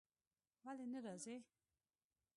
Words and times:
ولی 0.65 0.85
نه 0.93 0.99
راځی؟ 1.05 1.35